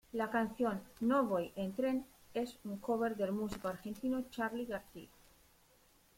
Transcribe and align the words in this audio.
La 0.13 0.31
canción 0.31 0.81
"No 0.99 1.27
voy 1.27 1.53
en 1.55 1.75
tren" 1.75 2.07
es 2.33 2.57
un 2.63 2.79
cover 2.79 3.15
del 3.15 3.33
músico 3.33 3.67
argentino 3.67 4.23
Charly 4.31 4.65
García. 4.65 5.11